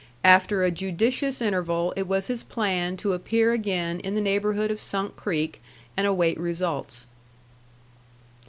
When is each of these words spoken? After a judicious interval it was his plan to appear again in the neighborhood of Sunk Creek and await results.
After 0.23 0.63
a 0.63 0.71
judicious 0.71 1.43
interval 1.43 1.93
it 1.95 2.07
was 2.07 2.25
his 2.25 2.41
plan 2.41 2.97
to 2.97 3.13
appear 3.13 3.51
again 3.51 3.99
in 3.99 4.15
the 4.15 4.19
neighborhood 4.19 4.71
of 4.71 4.79
Sunk 4.81 5.15
Creek 5.15 5.61
and 5.95 6.07
await 6.07 6.39
results. 6.39 7.05